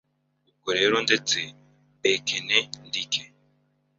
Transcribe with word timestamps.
ubwo 0.49 0.69
rero 0.79 0.95
ndetse 1.05 1.37
bekenendike. 2.01 3.21